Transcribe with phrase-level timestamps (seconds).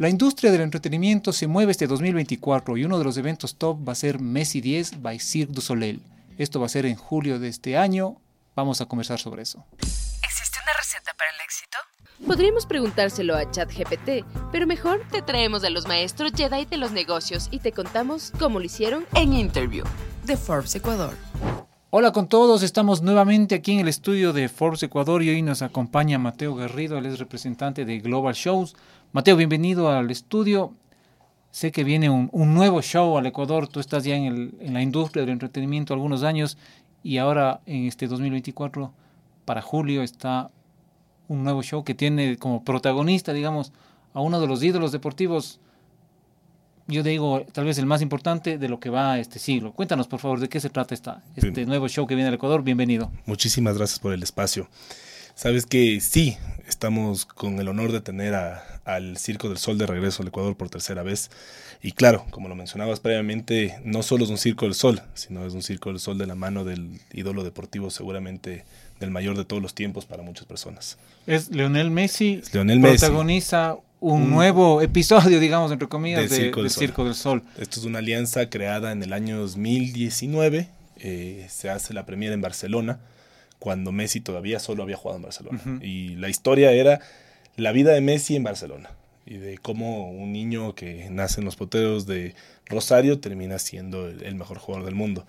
[0.00, 3.92] La industria del entretenimiento se mueve este 2024 y uno de los eventos top va
[3.92, 6.00] a ser Messi 10 by Cirque du Soleil.
[6.38, 8.16] Esto va a ser en julio de este año.
[8.56, 9.62] Vamos a conversar sobre eso.
[9.82, 11.76] ¿Existe una receta para el éxito?
[12.26, 17.48] Podríamos preguntárselo a ChatGPT, pero mejor te traemos a los maestros Jedi de los negocios
[17.50, 19.84] y te contamos cómo lo hicieron En Interview
[20.24, 21.14] de Forbes Ecuador.
[21.92, 25.60] Hola con todos, estamos nuevamente aquí en el estudio de Forbes Ecuador y hoy nos
[25.60, 28.76] acompaña Mateo Garrido, él es representante de Global Shows.
[29.12, 30.74] Mateo, bienvenido al estudio.
[31.50, 34.72] Sé que viene un, un nuevo show al Ecuador, tú estás ya en, el- en
[34.74, 36.56] la industria del entretenimiento algunos años
[37.02, 38.92] y ahora en este 2024,
[39.44, 40.50] para julio, está
[41.26, 43.72] un nuevo show que tiene como protagonista, digamos,
[44.14, 45.58] a uno de los ídolos deportivos,
[46.86, 49.72] yo digo, tal vez el más importante de lo que va este siglo.
[49.72, 51.68] Cuéntanos, por favor, de qué se trata esta, este Bien.
[51.68, 52.62] nuevo show que viene al Ecuador.
[52.64, 53.12] Bienvenido.
[53.26, 54.68] Muchísimas gracias por el espacio.
[55.40, 56.36] Sabes que sí,
[56.68, 60.54] estamos con el honor de tener a- al Circo del Sol de regreso al Ecuador
[60.54, 61.30] por tercera vez.
[61.82, 65.54] Y claro, como lo mencionabas previamente, no solo es un Circo del Sol, sino es
[65.54, 68.66] un Circo del Sol de la mano del ídolo deportivo, seguramente
[69.00, 70.98] del mayor de todos los tiempos para muchas personas.
[71.26, 72.40] Es Leonel Messi.
[72.42, 72.98] Es Lionel Messi.
[72.98, 76.80] protagoniza un, Un- nuevo episodio, digamos, entre comillas, Del de- Circo del del Sol.
[76.82, 77.42] Circo del Sol.
[77.58, 80.68] Esto es una alianza creada en el año 2019.
[81.02, 83.00] eh, se hace la premiere en Barcelona,
[83.60, 85.60] cuando Messi todavía solo había jugado en Barcelona.
[85.64, 85.84] Ujú.
[85.84, 87.00] Y la historia era
[87.56, 88.90] la vida de Messi en Barcelona.
[89.26, 92.34] Y de cómo un niño que nace en los poteros de
[92.66, 95.24] Rosario termina siendo el, el mejor jugador del mundo.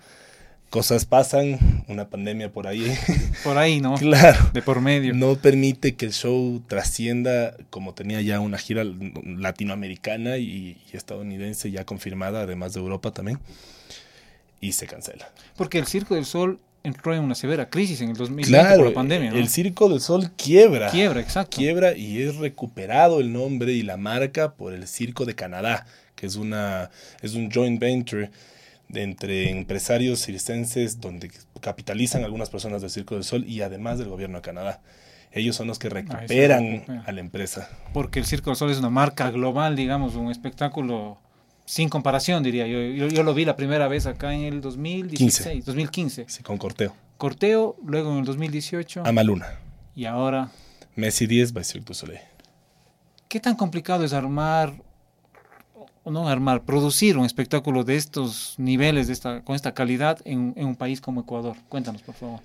[0.70, 2.90] Cosas pasan, una pandemia por ahí.
[3.44, 3.94] Por ahí, ¿no?
[3.96, 4.50] claro.
[4.54, 5.12] De por medio.
[5.12, 11.70] No permite que el show trascienda como tenía ya una gira latinoamericana y, y estadounidense
[11.70, 13.38] ya confirmada, además de Europa también.
[14.62, 15.30] Y se cancela.
[15.56, 18.94] Porque el Circo del Sol entró en una severa crisis en el 2020 por la
[18.94, 19.36] pandemia, ¿no?
[19.36, 20.90] el Circo del Sol quiebra.
[20.90, 21.56] Quiebra, exacto.
[21.56, 26.26] Quiebra y es recuperado el nombre y la marca por el Circo de Canadá, que
[26.26, 28.30] es, una, es un joint venture
[28.88, 31.30] de entre empresarios circenses donde
[31.60, 34.80] capitalizan algunas personas del Circo del Sol y además del gobierno de Canadá.
[35.30, 37.04] Ellos son los que recuperan recupera.
[37.06, 37.70] a la empresa.
[37.94, 41.18] Porque el Circo del Sol es una marca global, digamos, un espectáculo
[41.72, 42.82] sin comparación, diría yo.
[42.82, 46.26] Yo, yo lo vi la primera vez acá en el 2016, 2015.
[46.28, 46.94] Sí, con corteo.
[47.16, 49.58] Corteo, luego en el 2018 Amaluna.
[49.96, 50.50] y ahora
[50.96, 52.20] Messi 10 by Cirque du Soleil.
[53.26, 54.74] ¿Qué tan complicado es armar,
[56.04, 60.52] o no armar, producir un espectáculo de estos niveles, de esta, con esta calidad en,
[60.58, 61.56] en un país como Ecuador?
[61.70, 62.40] Cuéntanos, por favor.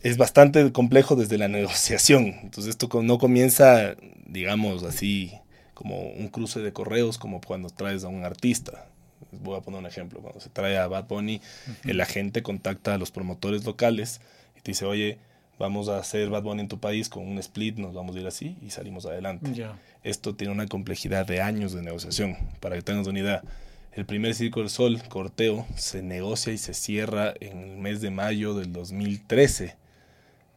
[0.00, 2.36] es bastante complejo desde la negociación.
[2.44, 5.32] Entonces esto no comienza, digamos así,
[5.78, 8.88] como un cruce de correos, como cuando traes a un artista.
[9.30, 10.18] Voy a poner un ejemplo.
[10.18, 11.40] Cuando se trae a Bad Bunny,
[11.84, 14.20] el agente contacta a los promotores locales
[14.56, 15.18] y te dice, oye,
[15.56, 18.26] vamos a hacer Bad Bunny en tu país con un split, nos vamos a ir
[18.26, 19.52] así y salimos adelante.
[20.02, 22.36] Esto tiene una complejidad de años de negociación.
[22.58, 23.42] Para que tengas una idea,
[23.92, 28.10] el primer Circo del Sol, Corteo, se negocia y se cierra en el mes de
[28.10, 29.76] mayo del 2013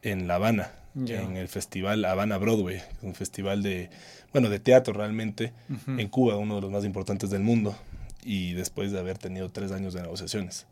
[0.02, 3.88] en La Habana, en el festival Habana Broadway, un festival de,
[4.32, 5.52] bueno, de teatro realmente,
[5.86, 7.76] en Cuba, uno de los más importantes del mundo,
[8.24, 10.66] y después de haber tenido tres años de negociaciones.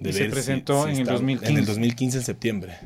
[0.00, 1.52] Y se presentó en el 2015.
[1.52, 2.78] En el 2015, en septiembre.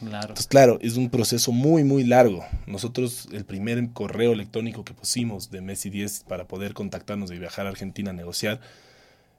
[0.00, 0.22] Claro.
[0.22, 2.44] Entonces, claro, es un proceso muy, muy largo.
[2.66, 7.66] Nosotros, el primer correo electrónico que pusimos de Messi 10 para poder contactarnos y viajar
[7.66, 8.60] a Argentina a negociar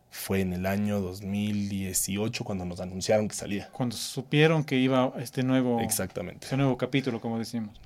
[0.09, 3.69] fue en el año 2018 cuando nos anunciaron que salía.
[3.71, 6.45] Cuando supieron que iba este nuevo, Exactamente.
[6.45, 7.79] este nuevo capítulo, como decimos.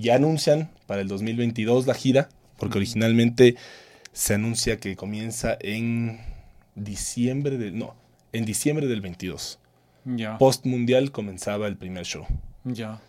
[0.00, 2.28] Ya anuncian para el 2022 la gira,
[2.58, 3.56] porque originalmente
[4.12, 6.20] se anuncia que comienza en
[6.74, 7.78] diciembre del...
[7.78, 7.94] No,
[8.32, 9.58] en diciembre del 22.
[10.04, 10.38] Ya.
[10.38, 12.26] Post mundial comenzaba el primer show.
[12.64, 13.00] Ya.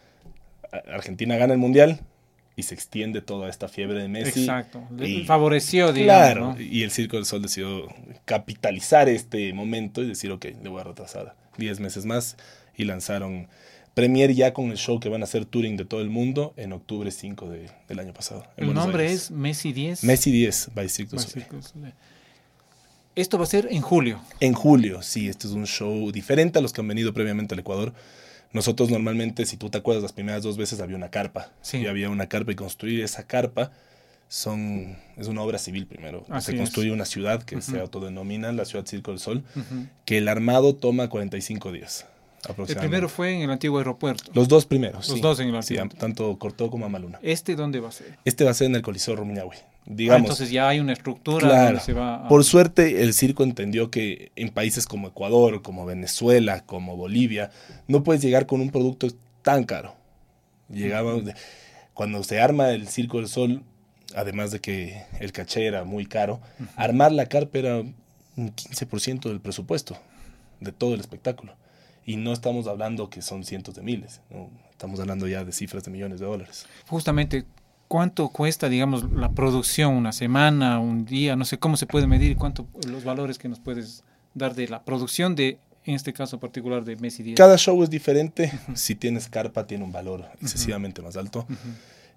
[0.92, 2.00] Argentina gana el mundial
[2.56, 4.42] y se extiende toda esta fiebre de Messi.
[4.42, 4.84] Exacto.
[5.00, 6.24] Y- favoreció, digamos.
[6.24, 6.62] Claro, ¿no?
[6.62, 7.88] y el Circo del Sol decidió
[8.26, 12.36] capitalizar este momento y decir, ok, le voy a retrasar 10 meses más
[12.76, 13.48] y lanzaron
[13.98, 16.72] Premier ya con el show que van a hacer touring de todo el mundo en
[16.72, 18.46] octubre 5 de- del año pasado.
[18.56, 19.24] El nombre Aires.
[19.24, 20.04] es Messi 10.
[20.04, 21.18] Messi 10 by Cirque.
[23.16, 24.22] Esto va a ser en julio.
[24.40, 27.60] En julio, sí, este es un show diferente a los que han venido previamente al
[27.60, 27.94] Ecuador.
[28.54, 31.52] Nosotros normalmente, si tú te acuerdas, las primeras dos veces había una carpa.
[31.64, 31.78] Sí.
[31.80, 33.72] Y había una carpa y construir esa carpa
[34.30, 36.24] son, es una obra civil primero.
[36.30, 36.60] Así se es.
[36.60, 39.44] construye una ciudad que se autodenomina la ciudad Circo del Sol,
[40.06, 42.06] que el armado toma 45 días.
[42.68, 44.32] El primero fue en el antiguo aeropuerto.
[44.34, 45.08] Los dos primeros.
[45.10, 45.22] Los sí.
[45.22, 46.00] dos en el Sí, antiguo.
[46.00, 47.20] tanto Cortó como Amaluna.
[47.22, 48.18] ¿Este dónde va a ser?
[48.26, 49.58] Este va a ser en el Coliseo Rumiñahui.
[49.58, 51.66] Ah, Digamos, entonces ya hay una estructura Claro.
[51.66, 52.28] donde se va a...
[52.28, 57.52] Por suerte, el circo entendió que en países como Ecuador, como Venezuela, como Bolivia,
[57.88, 59.08] no puedes llegar con un producto
[59.42, 59.96] tan caro.
[60.70, 61.14] Llegaba,
[61.94, 63.64] cuando se arma el Circo del Sol,
[64.16, 66.42] además de que el caché era muy caro,
[66.76, 69.98] armar la carpa era un 15% del presupuesto
[70.60, 71.54] de todo el espectáculo.
[72.08, 74.50] Y no estamos hablando que son cientos de miles, ¿no?
[74.72, 76.66] estamos hablando ya de cifras de millones de dólares.
[76.88, 77.44] Justamente,
[77.88, 79.94] ¿cuánto cuesta, digamos, la producción?
[79.96, 81.36] ¿Una semana, un día?
[81.36, 84.84] No sé cómo se puede medir, cuánto los valores que nos puedes dar de la
[84.84, 87.36] producción de, en este caso particular, de Messi 10.
[87.38, 88.52] Cada show es diferente.
[88.76, 91.46] Si tienes carpa, tiene un valor excesivamente más alto.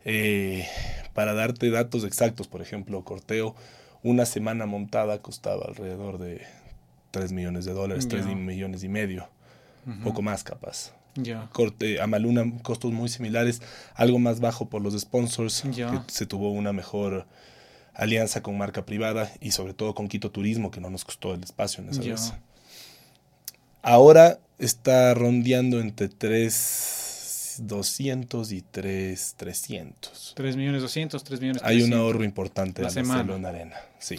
[0.04, 0.66] Eh,
[1.14, 3.54] para darte datos exactos, por ejemplo, Corteo,
[4.02, 6.42] una semana montada costaba alrededor de
[7.10, 8.34] 3 millones de dólares, 3 Ya.
[8.34, 9.28] millones y medio,
[10.04, 10.92] poco más capaz.
[11.16, 11.48] Ya.
[11.52, 13.60] Corte, Amaluna, costos muy similares,
[13.94, 15.90] algo más bajo por los sponsors, Ya.
[15.90, 17.26] que se tuvo una mejor
[17.94, 21.42] alianza con marca privada y sobre todo con Quito Turismo, que no nos costó el
[21.42, 22.12] espacio en esa Ya.
[22.12, 22.32] vez.
[23.82, 30.34] Ahora está rondeando entre 3,200 y 3,300.
[30.36, 32.00] 3 millones 200, 3 millones Hay un 300.
[32.00, 33.76] ahorro importante La en arena.
[33.98, 34.18] Sí.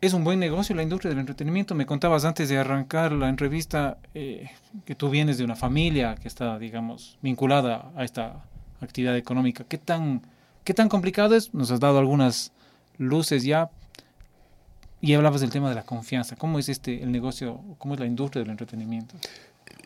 [0.00, 1.74] Es un buen negocio la industria del entretenimiento.
[1.74, 4.50] Me contabas antes de arrancar la entrevista eh,
[4.84, 8.44] que tú vienes de una familia que está, digamos, vinculada a esta
[8.82, 9.64] actividad económica.
[9.66, 10.20] ¿Qué tan,
[10.64, 11.54] qué tan complicado es?
[11.54, 12.52] Nos has dado algunas
[12.98, 13.70] luces ya
[15.00, 16.36] y hablabas del tema de la confianza.
[16.36, 17.60] ¿Cómo es este el negocio?
[17.78, 19.14] ¿Cómo es la industria del entretenimiento?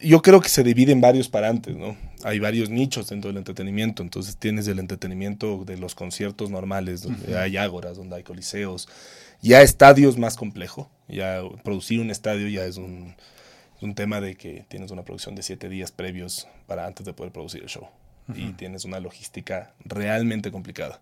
[0.02, 1.96] Yo creo que se divide en varios parantes, ¿no?
[2.24, 4.02] Hay varios nichos dentro del entretenimiento.
[4.02, 8.88] Entonces tienes el entretenimiento de los conciertos normales, donde hay ágoras, donde hay coliseos.
[9.42, 10.90] Ya estadios más complejo.
[11.08, 13.14] Ya producir un estadio ya es un,
[13.80, 17.32] un tema de que tienes una producción de siete días previos para antes de poder
[17.32, 17.88] producir el show.
[18.34, 21.00] Y tienes una logística realmente complicada.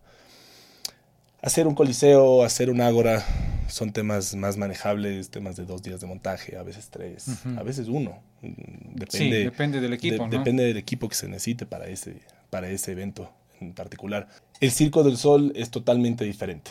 [1.43, 3.23] Hacer un coliseo, hacer un ágora,
[3.69, 7.27] son temas más manejables, temas de dos días de montaje, a veces tres,
[7.59, 8.23] a veces uno.
[8.41, 10.39] Mm, Depende, sí, depende del equipo, de- ¿no?
[10.39, 13.31] Depende del equipo que se necesite para ese, para ese evento
[13.61, 14.27] en particular.
[14.61, 16.71] El Circo del Sol es totalmente diferente.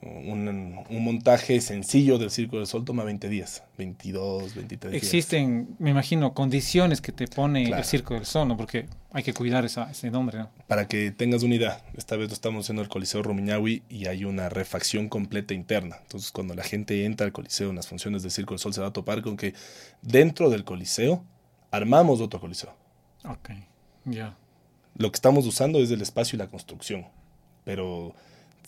[0.00, 5.02] Un, un montaje sencillo del Circo del Sol toma 20 días, 22, 23 días.
[5.02, 7.82] Existen, me imagino, condiciones que te pone Claro.
[7.82, 8.56] el Circo del Sol, ¿no?
[8.56, 10.50] Porque hay que cuidar esa, ese nombre, ¿no?
[10.68, 14.06] Para que tengas una idea, esta vez lo estamos haciendo en el Coliseo Rumiñahui y
[14.06, 15.96] hay una refacción completa interna.
[16.02, 18.80] Entonces, cuando la gente entra al Coliseo en las funciones del Circo del Sol, se
[18.80, 19.52] va a topar con que
[20.00, 21.24] dentro del Coliseo
[21.72, 22.72] armamos otro Coliseo.
[23.24, 23.50] Ok,
[24.04, 24.36] ya.
[24.96, 27.06] Lo que estamos usando es el espacio y la construcción,
[27.64, 28.14] pero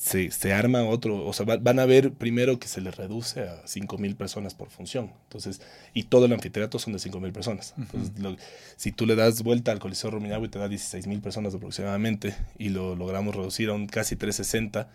[0.02, 3.40] se, se arma otro, o sea, va- van a ver primero que se le reduce
[3.46, 5.60] a 5.000 personas por función, entonces,
[5.92, 7.74] y todo el anfiteatro son de 5.000 personas.
[7.76, 8.34] Entonces, lo-
[8.76, 12.96] si tú le das vuelta al Coliseo Rumiñahui te da 16.000 personas aproximadamente, y lo
[12.96, 14.88] logramos reducir a un casi 360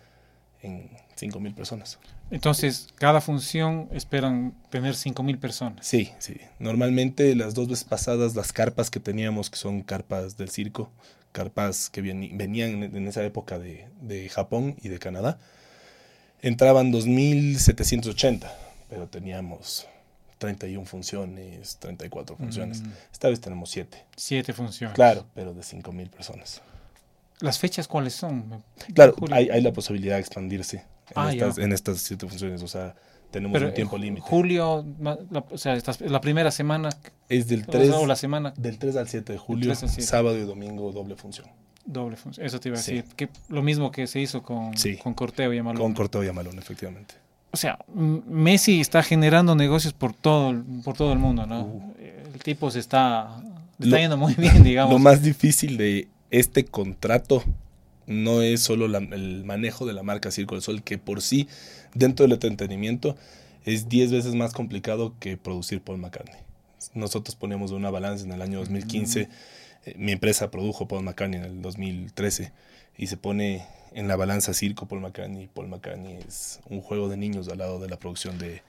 [0.62, 2.00] en 5.000 personas.
[2.32, 5.86] Entonces, cada función esperan tener 5.000 personas.
[5.86, 6.38] Sí, sí.
[6.58, 10.90] Normalmente las dos veces pasadas las carpas que teníamos, que son carpas del circo,
[11.36, 15.36] carpas que venían en esa época de, de Japón y de Canadá,
[16.40, 18.50] entraban 2.780,
[18.88, 19.86] pero teníamos
[20.38, 22.80] 31 funciones, 34 funciones.
[22.80, 22.90] Mm.
[23.12, 24.02] Esta vez tenemos 7.
[24.16, 24.94] Siete funciones.
[24.94, 26.62] Claro, pero de 5.000 personas.
[27.40, 28.64] ¿Las fechas cuáles son?
[28.94, 30.84] Claro, hay, hay la posibilidad de expandirse en,
[31.16, 32.94] Ah, estas, en estas 7 funciones, o sea,
[33.30, 34.22] tenemos Pero, un tiempo límite.
[34.26, 35.18] Julio, la-
[35.50, 36.88] o sea, esta- la primera semana
[37.28, 39.82] Es del o 3, sea, o la semana del 3 al 7 de julio, 3
[39.82, 40.02] al 7.
[40.06, 41.46] sábado y domingo, doble función.
[41.84, 42.44] doble función.
[42.44, 42.94] Eso te iba a Sí.
[42.96, 43.14] decir.
[43.14, 44.96] Que lo mismo que se hizo con, Sí.
[44.96, 45.80] con Corteo y Amalón.
[45.80, 47.14] Con Corteo y Amalón, efectivamente.
[47.52, 51.62] O sea, Messi está generando negocios por todo, el- por todo el mundo, ¿no?
[51.62, 51.94] Uh.
[52.34, 53.36] El tipo se está,
[53.78, 54.92] está Lo- yendo muy bien, digamos.
[54.92, 57.44] Lo más difícil de este contrato
[58.06, 61.48] no es solo la- el manejo de la marca Circo del Sol, que por sí,
[61.94, 63.16] dentro del entretenimiento,
[63.64, 66.40] es 10 veces más complicado que producir Paul McCartney.
[66.94, 69.28] Nosotros ponemos una balanza en el año 2015.
[69.86, 72.52] eh, Mi empresa produjo Paul McCartney en el 2013
[72.96, 75.48] y se pone en la balanza Circo Paul McCartney.
[75.52, 78.62] Paul McCartney es un juego de niños al lado de la producción de,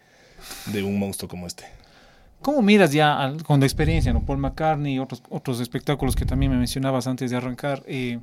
[0.73, 1.63] de un monstruo como este.
[2.41, 4.23] ¿Cómo miras ya al- con la experiencia, ¿no?
[4.25, 7.83] Paul McCartney y otros, otros espectáculos que también me mencionabas antes de arrancar?
[7.87, 8.19] eh,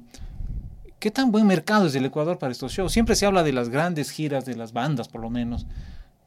[1.05, 2.91] ¿Qué tan buen mercado es el Ecuador para estos shows?
[2.91, 5.67] Siempre se habla de las grandes giras de las bandas, por lo menos,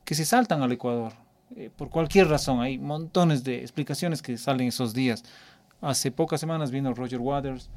[0.05, 1.13] que se saltan al Ecuador.
[1.55, 5.23] eh, por cualquier razón, hay montones de explicaciones que salen esos días.
[5.81, 7.71] Hace pocas semanas vino Roger Waters,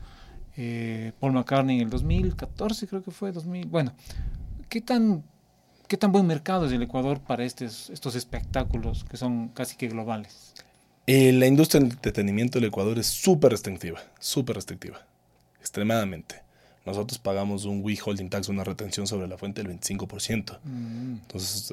[0.58, 3.66] eh, Paul McCartney en el 2014, creo que fue 2000.
[3.68, 3.94] Bueno,
[4.68, 5.24] ¿qué tan,
[5.88, 9.88] qué tan buen mercado es el Ecuador para estos, estos espectáculos que son casi que
[9.88, 10.52] globales?
[11.06, 15.06] Eh, la industria del entretenimiento del Ecuador es súper restrictiva, súper restrictiva,
[15.60, 16.49] extremadamente.
[16.90, 20.58] Nosotros pagamos un withholding tax, una retención sobre la fuente del 25%.
[20.64, 21.72] Mm, Entonces,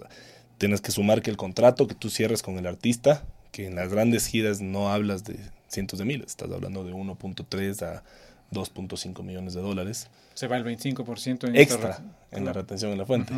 [0.59, 3.91] tienes que sumar que el contrato que tú cierres con el artista, que en las
[3.91, 8.03] grandes giras no hablas de cientos de miles, estás hablando de 1.3 a
[8.51, 10.07] 2.5 millones de dólares.
[10.35, 13.33] Se va el 25% en extra esta- en la retención en la fuente.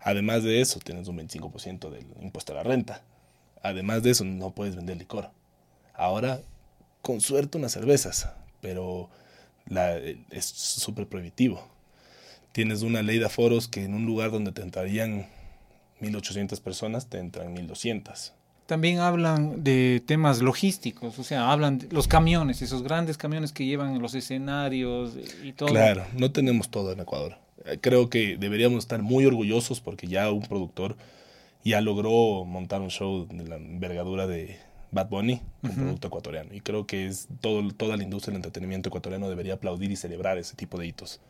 [0.00, 3.02] Además de eso, tienes un 25% del impuesto a la renta.
[3.62, 5.30] Además de eso, no puedes vender licor.
[5.94, 6.40] Ahora,
[7.02, 8.28] con suerte, unas cervezas,
[8.60, 9.10] pero
[9.68, 11.66] la, es súper prohibitivo.
[12.52, 15.26] Tienes una ley de aforos que en un lugar donde te entrarían
[16.00, 18.32] 1.800 personas, te entran 1.200.
[18.66, 23.64] También hablan de temas logísticos, o sea, hablan de los camiones, esos grandes camiones que
[23.64, 25.70] llevan los escenarios y todo.
[25.70, 27.38] Claro, no tenemos todo en Ecuador.
[27.64, 30.96] Eh, Creo que deberíamos estar muy orgullosos porque ya un productor
[31.64, 34.58] ya logró montar un show de la envergadura de
[34.90, 35.78] Bad Bunny, un Ujú.
[35.80, 36.54] producto ecuatoriano.
[36.54, 40.38] Y creo que es todo, toda la industria del entretenimiento ecuatoriano debería aplaudir y celebrar
[40.38, 41.20] ese tipo de hitos.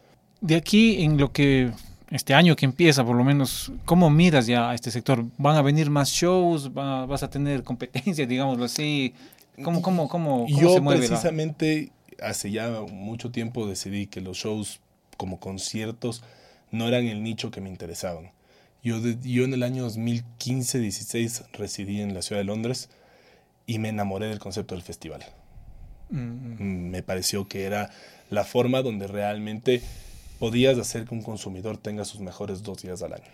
[0.40, 1.70] De aquí en lo que
[2.10, 5.24] este año que empieza, por lo menos, ¿cómo miras ya a este sector?
[5.36, 6.70] ¿Van a venir más shows?
[6.76, 9.12] ¿Va- ¿Vas a tener competencia, digámoslo así?
[9.64, 11.00] ¿Cómo, cómo, cómo, cómo Yo se mueve?
[11.02, 11.90] la- precisamente
[12.22, 14.80] hace ya mucho tiempo decidí que los shows
[15.16, 16.22] como conciertos
[16.70, 18.30] no eran el nicho que me interesaban.
[18.84, 22.88] Yo, de- yo en el año 2015-16 residí en la ciudad de Londres
[23.68, 25.24] y me enamoré del concepto del festival.
[26.10, 27.90] Mm, Me pareció que era
[28.30, 29.82] la forma donde realmente
[30.38, 33.24] podías hacer que un consumidor tenga sus mejores dos días al año.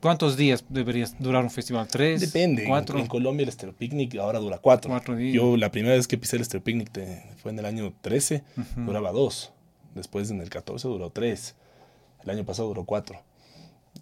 [0.00, 1.86] ¿Cuántos días debería durar un festival?
[1.88, 2.20] ¿Tres?
[2.20, 2.62] Depende.
[2.62, 2.98] En- ¿Cuatro?
[2.98, 4.90] En, Colombia el Estero Picnic ahora dura cuatro.
[4.90, 5.34] Cuatro días.
[5.34, 8.42] Yo la primera vez que pisé el Estero Picnic te- fue en el año 13,
[8.56, 8.80] Ujú.
[8.86, 9.52] duraba dos.
[9.94, 11.54] Después en el 14 duró tres.
[12.24, 13.20] El año pasado duró cuatro.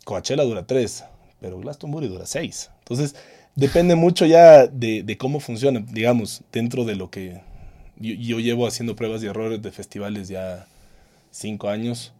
[0.05, 1.05] Coachella dura tres,
[1.41, 2.71] pero Glastonbury dura seis.
[2.81, 3.17] Entonces,
[3.57, 7.41] depende mucho ya de, de cómo funciona, digamos, dentro de lo que
[7.97, 10.67] yo, yo llevo haciendo pruebas y errores de festivales ya
[11.31, 12.13] cinco años.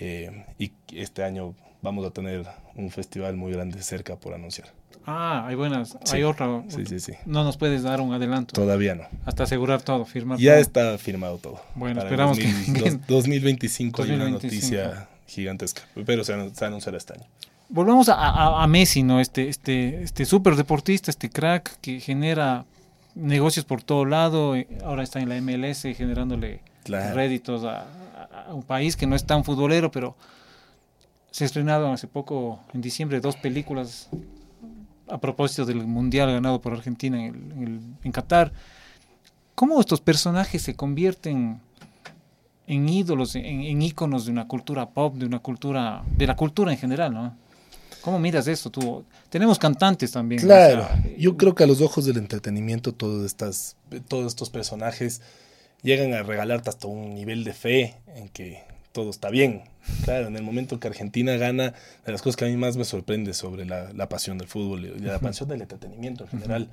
[0.00, 4.68] eh, y este año vamos a tener un festival muy grande cerca por anunciar.
[5.06, 5.98] Ah, hay buenas.
[6.04, 6.16] Sí.
[6.16, 6.62] Hay otra.
[6.68, 7.12] Sí, sí, sí.
[7.26, 8.54] No nos puedes dar un adelanto.
[8.54, 9.04] Todavía no.
[9.26, 10.60] Hasta asegurar todo, firmar Ya todo.
[10.62, 11.60] está firmado todo.
[11.74, 13.00] Bueno, Para esperamos que 2000 vengan.
[13.00, 14.76] dos- 2025 hay una 2025.
[14.82, 17.24] noticia gigantesca, pero se anunciará este año.
[17.68, 19.20] Volvamos a, a- a Messi, ¿no?
[19.20, 22.64] Este, este, este súper deportista, este crack que genera
[23.14, 24.54] negocios por todo lado.
[24.54, 27.14] eh, Ahora está en la MLS generándole Claro.
[27.14, 27.86] réditos a
[28.52, 30.16] un país que no es tan futbolero, pero
[31.30, 34.08] se estrenaron hace poco, en diciembre, dos películas
[35.08, 38.52] a propósito del mundial ganado por Argentina en, el- en el- en Qatar.
[39.54, 41.60] ¿Cómo estos personajes se convierten
[42.66, 46.72] en ídolos, en, en íconos de una cultura pop, de una cultura, de la cultura
[46.72, 47.36] en general, ¿no?
[48.04, 49.02] ¿Cómo miras eso tú?
[49.30, 50.42] Tenemos cantantes también.
[50.42, 53.76] o Claro, sea, yo creo que a los ojos del entretenimiento todos, estas,
[54.08, 55.22] todos estos personajes
[55.82, 59.62] llegan a regalarte hasta un nivel de fe en que todo está bien.
[60.04, 61.72] Claro, en el momento que Argentina gana,
[62.04, 64.84] de las cosas que a mí más me sorprende sobre la, la pasión del fútbol
[64.84, 66.68] y la pasión del entretenimiento en general,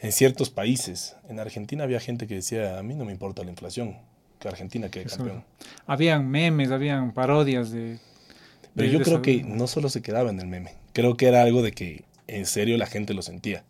[0.00, 3.50] en ciertos países, en Argentina había gente que decía, a mí no me importa la
[3.50, 3.96] inflación,
[4.38, 5.44] que Argentina quede campeón.
[5.86, 7.98] Habían memes, habían parodias de...
[8.78, 11.62] Pero yo creo que no solo se quedaba en el meme, creo que era algo
[11.62, 13.64] de que en serio la gente lo sentía.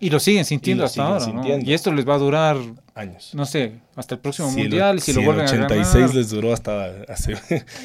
[0.00, 1.58] Y lo siguen sintiendo lo hasta siguen ahora.
[1.62, 2.56] Y esto les va a durar,
[2.96, 3.30] Años.
[3.34, 5.94] no sé, hasta el próximo Si el- mundial, si, si lo el vuelven a 86
[5.94, 6.14] ganar.
[6.16, 7.34] les duró hasta hace...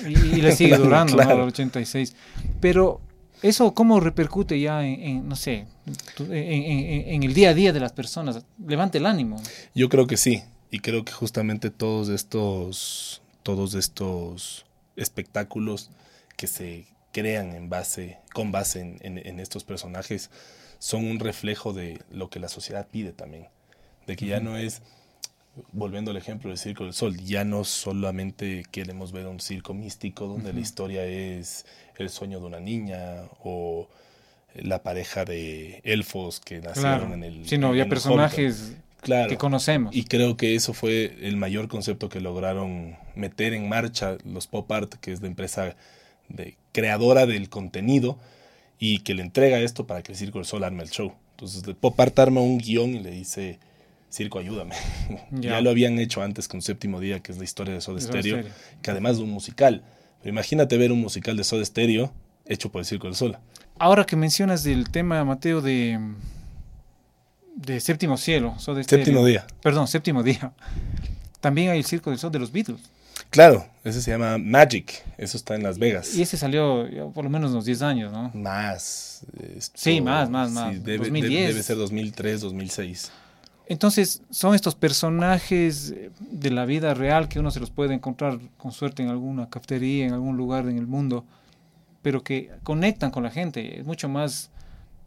[0.08, 1.22] Y, y le sigue Claro, durando.
[1.22, 2.16] El 86.
[2.60, 3.02] Pero
[3.44, 5.68] eso, ¿cómo repercute ya en, en, no sé,
[6.18, 8.44] en- en el día a día de las personas?
[8.66, 9.40] Levante el ánimo.
[9.76, 10.42] Yo creo que sí.
[10.72, 15.92] Y creo que justamente todos estos, todos estos espectáculos
[16.38, 20.30] que se crean en base, con base en, en- en estos personajes,
[20.80, 23.48] son un reflejo de lo que la sociedad pide también.
[24.06, 24.82] De que ya no es,
[25.72, 30.28] volviendo al ejemplo del Circo del Sol, ya no solamente queremos ver un circo místico
[30.28, 31.66] donde la historia es
[31.98, 33.90] el sueño de una niña o
[34.54, 37.14] la pareja de elfos que nacieron Claro.
[37.16, 37.48] en el...
[37.48, 38.74] Sino en ya personajes.
[39.02, 39.30] Claro.
[39.30, 39.96] que conocemos.
[39.96, 44.70] Y creo que eso fue el mayor concepto que lograron meter en marcha los Pop
[44.72, 45.76] Art, que es la empresa
[46.30, 48.18] de, creadora del contenido
[48.80, 51.14] y que le entrega esto para que el Circo del Sol arme el show.
[51.32, 53.60] Entonces, el Pop Art arma un guion y le dice,
[54.12, 54.76] Circo, ayúdame.
[55.32, 55.52] Ya.
[55.52, 55.62] Ya.
[55.62, 58.54] lo habían hecho antes con Séptimo Día, que es la historia de Soda Stereo, Stereo.
[58.82, 59.84] que además de un musical.
[60.20, 62.12] Pero imagínate ver un musical de Soda Stereo
[62.46, 63.38] hecho por el Circo del Sol.
[63.80, 66.00] Ahora que mencionas del tema, Mateo, de,
[67.56, 68.56] de Séptimo Cielo.
[68.58, 69.06] Soda Stereo.
[69.06, 69.46] Séptimo Día.
[69.62, 70.54] Perdón, Séptimo Día.
[71.40, 72.82] También hay el Circo del Sol de los Beatles.
[73.30, 75.04] Claro, ese se llama Magic.
[75.18, 76.16] Eso está en Las Vegas.
[76.16, 78.32] Y ese salió ya por lo menos unos 10 años, ¿no?
[78.34, 79.22] Más.
[79.56, 80.84] esto- Sí, más, más, más.
[80.84, 81.50] debe, 2010.
[81.50, 83.12] debe ser 2003, 2006.
[83.70, 88.40] Entonces, son estos personajes eh, de la vida real que uno se los puede encontrar
[88.58, 91.26] con suerte en alguna cafetería, en algún lugar en el mundo,
[92.02, 93.78] pero que conectan con la gente.
[93.80, 94.52] Es mucho más,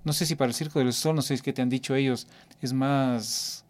[0.05, 2.27] no sé si para el Circo del Sol, no sé que te han dicho ellos,
[2.61, 3.65] es más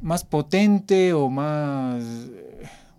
[0.00, 2.04] más potente o más,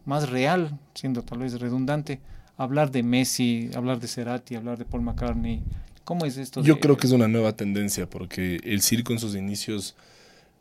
[0.05, 2.19] más real, siendo tal vez redundante,
[2.57, 5.63] hablar de Messi, hablar de Cerati, hablar de Paul McCartney.
[6.03, 6.61] ¿Cómo es esto?
[6.61, 9.95] Yo de- creo que es una nueva tendencia porque el circo en sus inicios...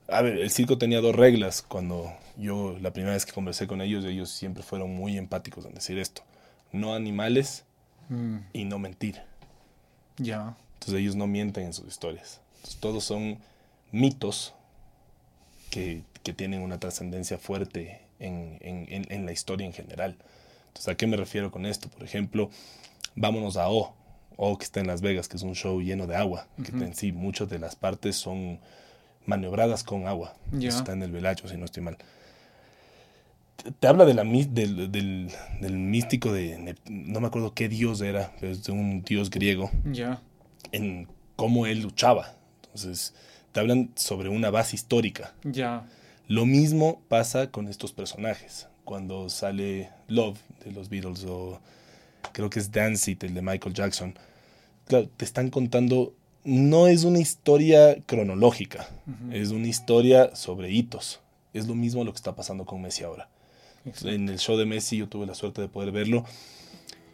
[0.08, 1.62] A ver, el circo tenía dos reglas.
[1.62, 5.74] Cuando yo, la primera vez que conversé con ellos, ellos siempre fueron muy empáticos en
[5.74, 6.22] decir esto.
[6.72, 7.64] No animales
[8.10, 9.22] Mm, y no mentir.
[10.18, 12.40] ya, Entonces ellos no mienten en sus historias.
[12.56, 13.38] Entonces, todos son
[13.92, 14.52] mitos
[15.70, 20.16] que, que tienen una trascendencia fuerte en, en- en- en la historia en general.
[20.68, 21.88] Entonces, ¿a qué me refiero con esto?
[21.88, 22.50] Por ejemplo,
[23.14, 23.94] vámonos a O.
[24.36, 26.48] O que está en Las Vegas, que es un show lleno de agua.
[26.64, 26.82] Que Ujú.
[26.82, 28.58] en sí muchas de las partes son
[29.26, 30.34] maniobradas con agua.
[30.52, 30.68] Ya.
[30.70, 31.96] Eso Está en el Velacho, si no estoy mal.
[33.62, 35.30] Te, te habla de la, del, del-
[35.60, 36.74] del místico de...
[36.90, 40.20] No me acuerdo qué dios era, pero es de un dios griego ya,
[40.72, 42.34] en cómo él luchaba.
[42.64, 43.14] Entonces,
[43.52, 45.32] te hablan sobre una base histórica.
[45.44, 45.86] ya,
[46.26, 48.68] Lo mismo pasa con estos personajes.
[48.84, 51.60] Cuando sale Love de los Beatles o
[52.32, 54.14] creo que es Dance It, el de Michael Jackson.
[54.86, 56.14] Claro, te están contando,
[56.44, 58.88] no es una historia cronológica,
[59.32, 61.20] es una historia sobre hitos.
[61.54, 63.28] Es lo mismo lo que está pasando con Messi ahora
[63.84, 64.10] exacto.
[64.10, 66.24] en el show de Messi, yo tuve la suerte de poder verlo,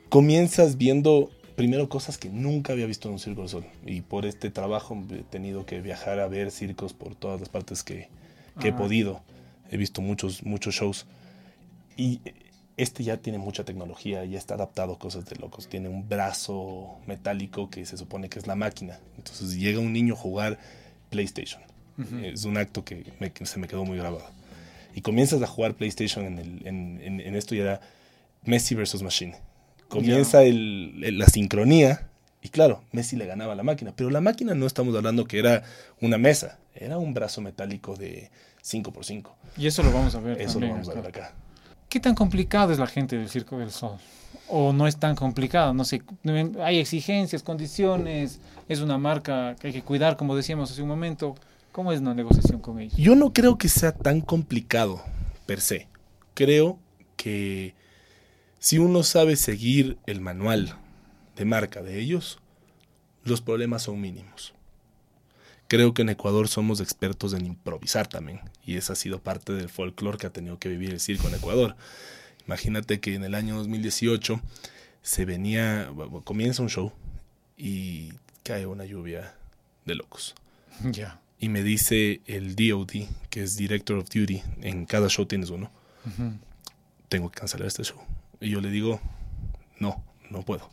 [0.08, 3.66] comienzas viendo primero cosas que nunca había visto en un Circo del Sol.
[3.84, 7.82] Y por este trabajo he tenido que viajar a ver circos por todas las partes
[7.82, 8.08] que,
[8.58, 8.76] que he Ah.
[8.76, 9.22] podido.
[9.70, 11.06] He visto muchos, muchos shows.
[11.96, 12.20] Y
[12.76, 15.68] este ya tiene mucha tecnología, ya está adaptado a cosas de locos.
[15.68, 18.98] Tiene un brazo metálico que se supone que es la máquina.
[19.18, 20.58] Entonces llega un niño a jugar
[21.10, 21.62] PlayStation.
[21.98, 22.16] Ujú.
[22.24, 24.24] Es un acto que, me- que se me quedó muy grabado.
[24.94, 27.80] Y comienzas a jugar PlayStation en, el- en- en- en esto y era
[28.44, 29.36] Messi versus Machine.
[29.88, 32.08] Comienza el- el- la sincronía
[32.42, 33.92] y claro, Messi le ganaba a la máquina.
[33.94, 35.62] Pero la máquina no estamos hablando que era
[36.00, 38.30] una mesa, era un brazo metálico de
[38.64, 39.30] 5x5.
[39.56, 40.40] Y eso lo vamos a ver.
[40.40, 41.26] Eso también lo vamos a ver acá.
[41.26, 41.34] acá.
[41.88, 43.98] ¿Qué tan complicado es la gente del Circo del Sol?
[44.48, 45.74] ¿O no es tan complicado?
[45.74, 46.02] No sé,
[46.62, 51.34] hay exigencias, condiciones, es una marca que hay que cuidar, como decíamos hace un momento.
[51.72, 52.96] ¿Cómo es una negociación con ellos?
[52.96, 55.02] Yo no creo que sea tan complicado
[55.46, 55.88] per se.
[56.34, 56.78] Creo
[57.16, 57.74] que
[58.58, 60.76] si uno sabe seguir el manual
[61.36, 62.38] de marca de ellos,
[63.24, 64.54] los problemas son mínimos.
[65.68, 69.68] Creo que en Ecuador somos expertos en improvisar también, y esa ha sido parte del
[69.68, 71.76] folclore que ha tenido que vivir el circo en Ecuador.
[72.46, 74.40] Imagínate que en el año 2018
[75.02, 76.92] se venía, bueno, comienza un show
[77.56, 78.12] y
[78.42, 79.34] cae una lluvia
[79.84, 80.34] de locos
[80.90, 81.20] Ya.
[81.38, 85.70] y me dice el DOD, que es Director of Duty, en cada show tienes uno,
[86.06, 86.32] Ujú.
[87.08, 87.98] tengo que cancelar este show.
[88.40, 89.00] Y yo le digo,
[89.78, 90.68] no, no puedo.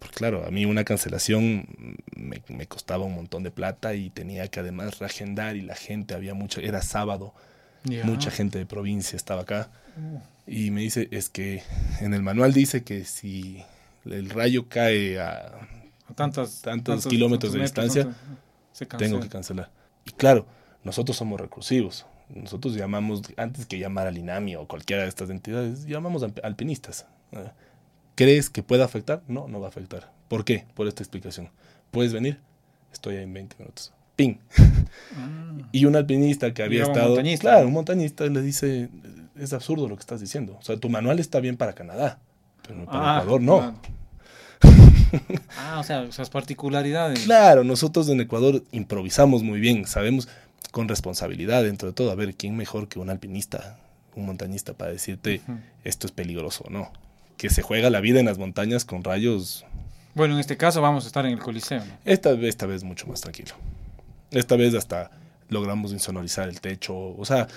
[0.00, 1.68] Porque claro, a mí una cancelación
[2.16, 6.14] me, me costaba un montón de plata y tenía que además reagendar y la gente,
[6.14, 7.34] había mucha, era sábado,
[8.04, 9.70] mucha gente de provincia estaba acá.
[10.46, 11.62] Y me dice, es que
[12.00, 13.62] en el manual dice que si
[14.04, 15.68] el rayo cae a
[16.16, 18.08] tantos kilómetros de distancia,
[18.72, 19.70] se tengo que cancelar.
[20.06, 20.46] Y claro,
[20.82, 22.06] nosotros somos recursivos.
[22.30, 27.06] Nosotros llamamos, antes que llamar al INAMI o cualquiera de estas entidades, llamamos a alpinistas.
[27.32, 27.50] Eh,
[28.20, 29.22] ¿Crees que pueda afectar?
[29.28, 30.12] No, no va a afectar.
[30.28, 30.66] ¿Por qué?
[30.74, 31.48] Por esta explicación.
[31.90, 32.38] ¿Puedes venir?
[32.92, 33.94] Estoy ahí en 20 minutos.
[34.14, 34.34] ¡Ping!
[35.16, 37.08] Ah, Y un alpinista que había Llega un estado...
[37.14, 37.40] montañista.
[37.40, 38.90] Claro, un montañista le dice,
[39.38, 40.58] es absurdo lo que estás diciendo.
[40.60, 42.18] O sea, tu manual está bien para Canadá,
[42.68, 43.58] pero para ah, Ecuador no.
[43.58, 43.74] claro.
[45.58, 47.20] ah, o sea, esas particularidades.
[47.20, 50.28] Claro, nosotros en Ecuador improvisamos muy bien, sabemos
[50.72, 52.10] con responsabilidad dentro de todo.
[52.10, 53.78] A ver, ¿quién mejor que un alpinista,
[54.14, 55.40] un montañista para decirte
[55.84, 56.92] esto es peligroso o no?
[57.40, 59.64] Que se juega la vida en las montañas con rayos.
[60.14, 61.78] Bueno, en este caso vamos a estar en el Coliseo.
[61.84, 61.92] ¿no?
[62.04, 63.54] Esta, esta vez mucho más tranquilo.
[64.30, 65.10] Esta vez hasta
[65.48, 66.94] logramos insonorizar el techo.
[67.16, 67.48] O sea,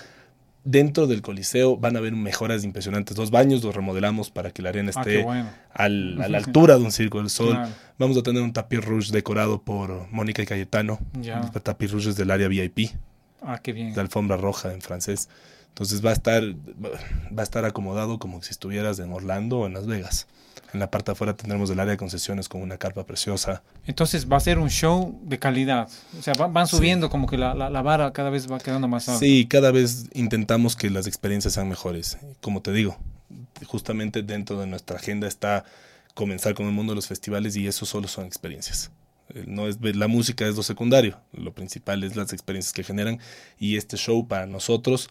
[0.63, 3.15] dentro del Coliseo van a haber mejoras impresionantes.
[3.17, 5.50] Dos baños los remodelamos para que la arena Ah, esté qué bueno.
[5.74, 7.50] al- a la altura de un Circo del Sol.
[7.50, 7.69] Claro.
[8.00, 11.00] Vamos a tener un tapis rouge decorado por Mónica y Cayetano.
[11.19, 11.41] Ya.
[11.41, 12.91] Un tapis rouge es del área VIP,
[13.41, 13.93] Ah, qué bien.
[13.93, 15.28] de alfombra roja en francés.
[15.73, 19.73] Entonces va a estar va a estar acomodado como si estuvieras en Orlando o en
[19.73, 20.27] Las Vegas.
[20.71, 23.62] En la parte de afuera tendremos el área de concesiones con una carpa preciosa.
[23.86, 25.88] Entonces va a ser un show de calidad.
[26.17, 28.88] O sea, va- van subiendo como que la, la, la vara cada vez va quedando
[28.88, 29.19] más alta.
[29.19, 32.17] Sí, cada vez intentamos que las experiencias sean mejores.
[32.41, 32.97] Como te digo,
[33.65, 35.63] justamente dentro de nuestra agenda está
[36.13, 38.91] comenzar con el mundo de los festivales y eso solo son experiencias.
[39.47, 43.19] No es la música es lo secundario, lo principal es las experiencias que generan
[43.57, 45.09] y este show para nosotros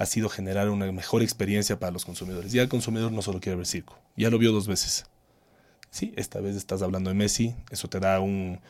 [0.00, 2.52] ha sido generar una mejor experiencia para los consumidores.
[2.52, 5.04] Ya el consumidor no solo quiere ver circo, ya lo vio dos veces.
[5.90, 8.60] Sí, esta vez estás hablando de Messi, eso te da un,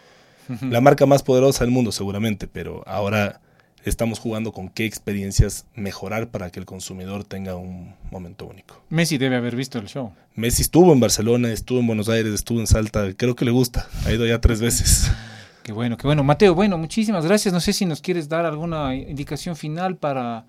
[0.61, 3.41] la marca más poderosa del mundo seguramente, pero ahora
[3.85, 8.83] estamos jugando con qué experiencias mejorar para que el consumidor tenga un momento único.
[8.89, 10.13] Messi debe haber visto el show.
[10.35, 13.89] Messi estuvo en Barcelona, estuvo en Buenos Aires, estuvo en Salta, creo que le gusta,
[14.05, 15.13] ha ido ya tres veces.
[15.63, 16.25] Qué bueno, qué bueno.
[16.25, 17.55] Mateo, bueno, muchísimas gracias.
[17.55, 20.47] No sé si nos quieres dar alguna indicación final para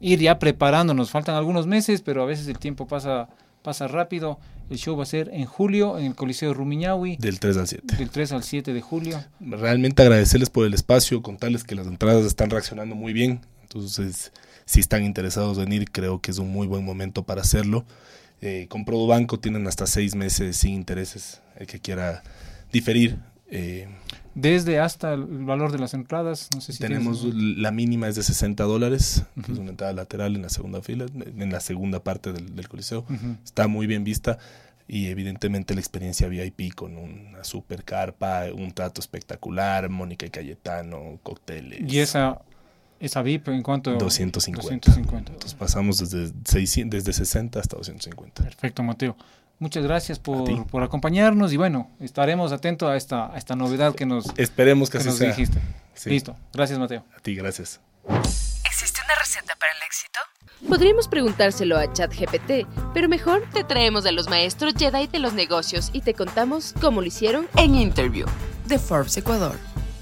[0.00, 1.10] ir ya preparándonos.
[1.10, 3.28] Faltan algunos meses, pero a veces el tiempo pasa,
[3.62, 4.38] pasa rápido.
[4.70, 7.16] El show va a ser en julio en el Coliseo Rumiñahui.
[7.16, 7.96] Del 3 al 7.
[7.96, 9.22] Del 3 al 7 de julio.
[9.40, 13.40] Realmente agradecerles por el espacio, contarles que las entradas están reaccionando muy bien.
[13.62, 14.32] Entonces,
[14.66, 17.86] si están interesados en ir, creo que es un muy buen momento para hacerlo.
[18.40, 21.40] Eh, con Banco tienen hasta seis meses sin intereses.
[21.56, 22.22] El que quiera
[22.70, 23.18] diferir.
[23.50, 23.88] Eh,
[24.34, 28.22] desde hasta el valor de las entradas, no sé si tenemos la mínima es de
[28.22, 32.32] 60 dólares, que es una entrada lateral en la segunda fila, en la segunda parte
[32.32, 33.04] del, coliseo.
[33.44, 34.38] Está muy bien vista
[34.86, 41.18] y evidentemente la experiencia VIP con una super carpa, un trato espectacular, Mónica y Cayetano,
[41.22, 41.92] cócteles.
[41.92, 42.40] ¿Y esa
[43.00, 44.90] esa VIP en cuanto 250.
[44.90, 45.32] 250.
[45.32, 48.42] Entonces pasamos desde 600, desde 60 hasta 250.
[48.42, 49.16] Perfecto, Mateo.
[49.58, 54.06] Muchas gracias por, por, acompañarnos y bueno, estaremos atentos a esta, a esta novedad que
[54.06, 55.58] nos, Esperemos que, nos dijiste.
[56.04, 56.36] Listo.
[56.52, 57.04] Gracias, Mateo.
[57.16, 57.80] A ti, gracias.
[58.64, 60.20] ¿Existe una receta para el éxito?
[60.68, 65.90] Podríamos preguntárselo a ChatGPT, pero mejor te traemos a los maestros Jedi de los negocios
[65.92, 68.26] y te contamos cómo lo hicieron en Interview
[68.66, 69.56] de Forbes Ecuador.